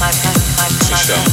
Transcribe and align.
System. 0.00 1.30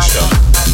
Sister. 0.00 0.68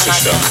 System. 0.00 0.50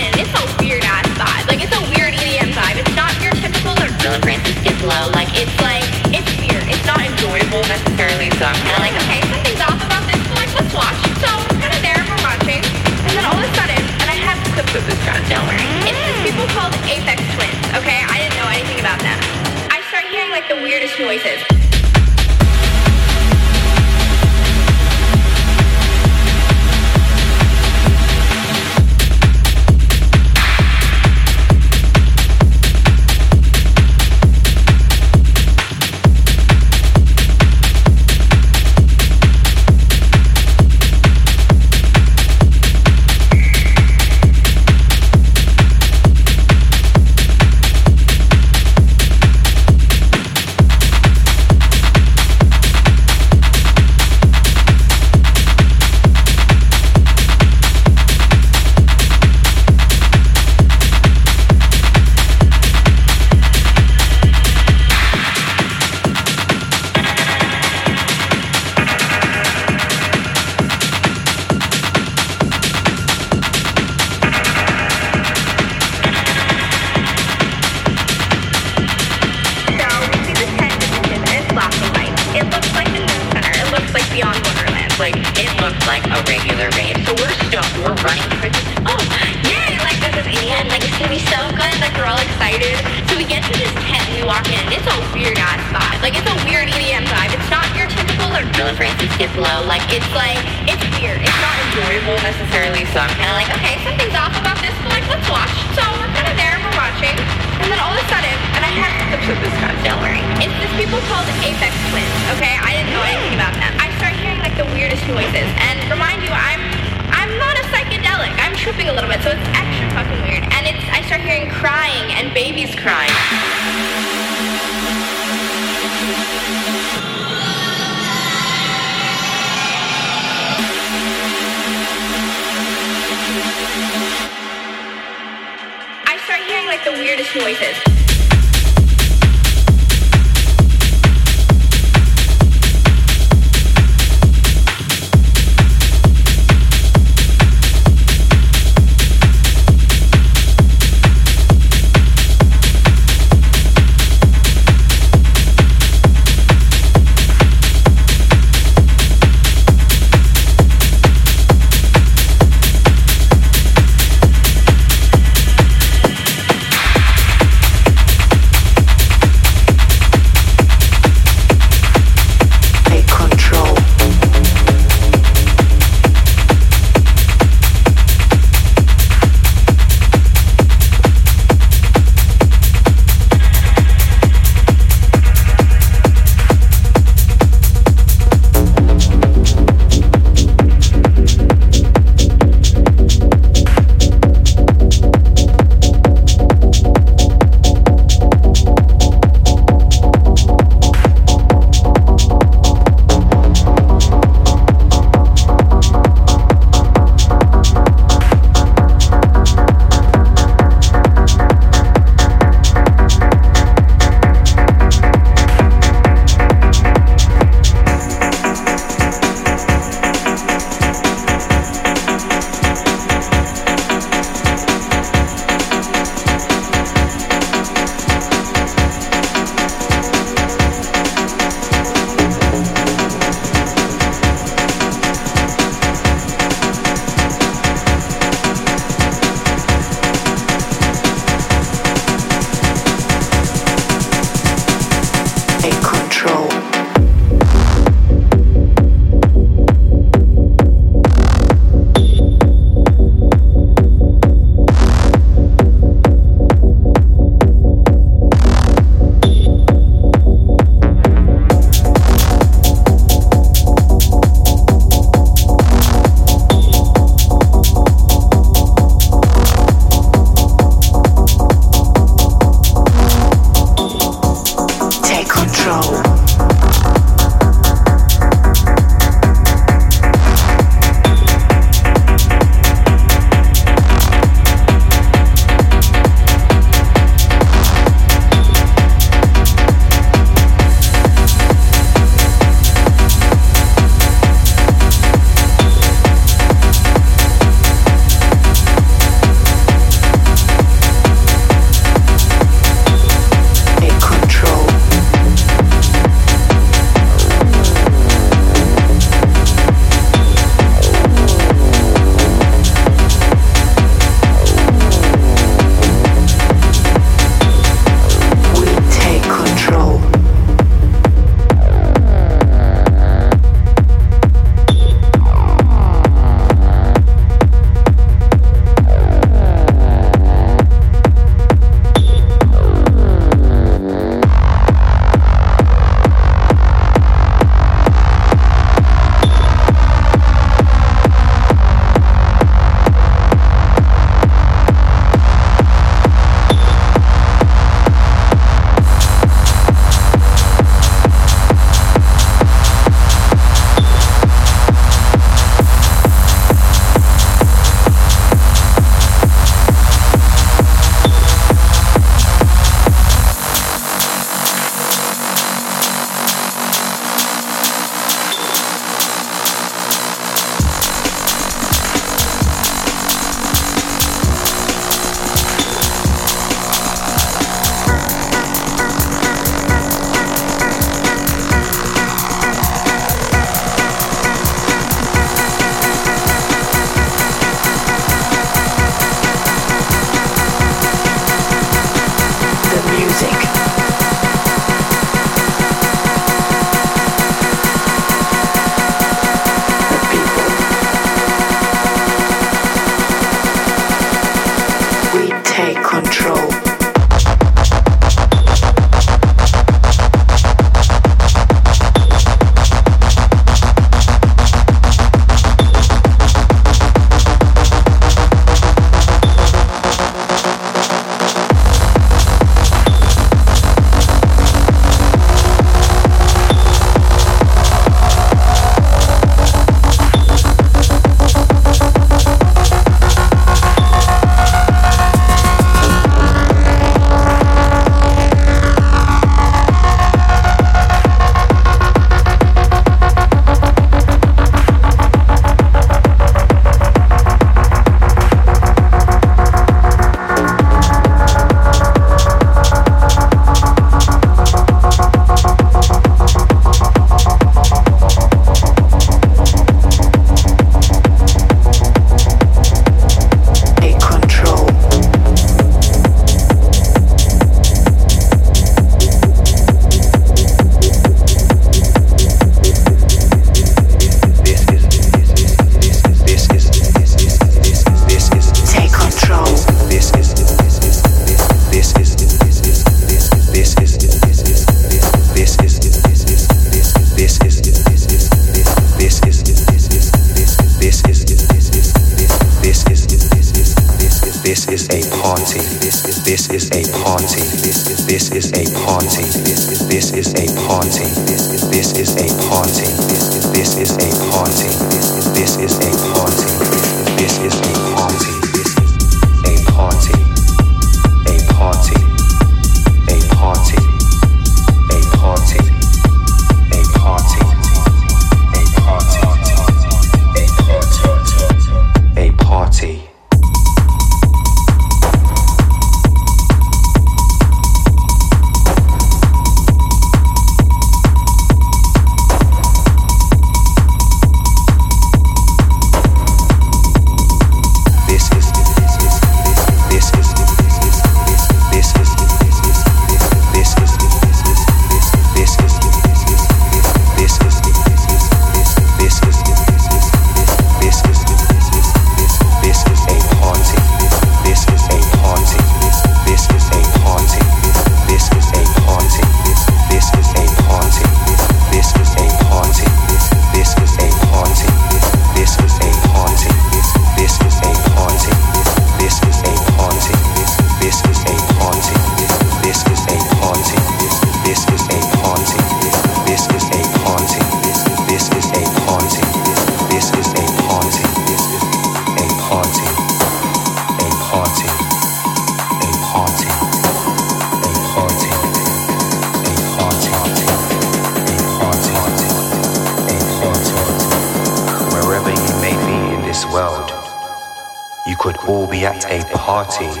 party, 599.64 600.00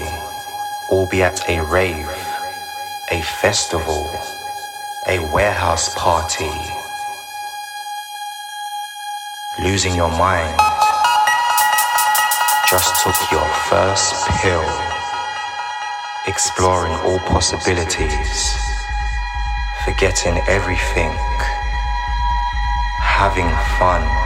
or 0.90 1.06
be 1.08 1.22
at 1.22 1.46
a 1.50 1.62
rave, 1.62 2.08
a 3.12 3.20
festival, 3.20 4.08
a 5.06 5.18
warehouse 5.34 5.94
party. 5.96 6.48
Losing 9.62 9.94
your 9.94 10.08
mind, 10.08 10.56
just 12.70 13.02
took 13.04 13.18
your 13.30 13.46
first 13.68 14.14
pill, 14.40 14.64
exploring 16.26 16.94
all 17.04 17.18
possibilities, 17.18 18.56
forgetting 19.84 20.40
everything, 20.48 21.12
having 23.02 23.50
fun. 23.78 24.19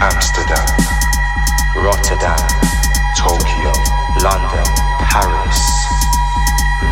Amsterdam, 0.00 0.64
Rotterdam, 1.74 2.38
Tokyo, 3.18 3.72
London, 4.22 4.64
Paris, 5.02 5.58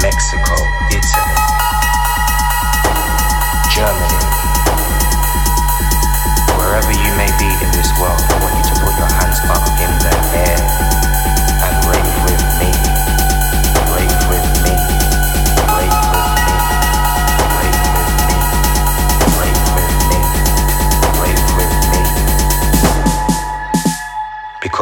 Mexico, 0.03 0.57
Italy, 0.91 1.39
Germany. 3.71 4.27
Wherever 6.59 6.91
you 6.91 7.15
may 7.15 7.31
be 7.39 7.47
in 7.63 7.71
this 7.71 7.95
world, 8.01 8.19
I 8.27 8.39
want 8.43 8.59
you 8.59 8.75
to 8.75 8.81
put 8.83 8.99
your 8.99 9.13
hands 9.15 9.39
up 9.55 9.63
in 9.79 9.93
the 10.03 10.15
air. 10.43 11.06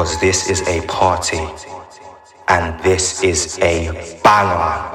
because 0.05 0.20
this 0.20 0.50
is 0.50 0.68
a 0.68 0.86
party 0.86 1.38
and 2.48 2.78
this 2.84 3.22
is 3.22 3.59
a 3.61 3.88
banger. 4.22 4.93